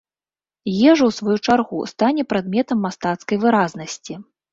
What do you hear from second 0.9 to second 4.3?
Ежа, у сваю чаргу, стане прадметам мастацкай выразнасці.